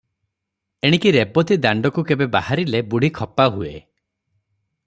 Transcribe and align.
ଏଣିକି 0.87 1.11
ରେବତୀ 1.15 1.57
ଦାଣ୍ଡକୁ 1.67 2.05
କେବେ 2.13 2.29
ବାହାରିଲେ 2.37 2.83
ବୁଢ଼ୀ 2.95 3.15
ଖପା 3.21 3.49
ହୁଏ। 3.59 3.75